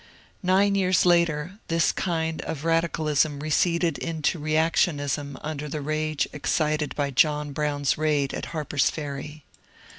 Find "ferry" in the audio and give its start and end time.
8.89-9.43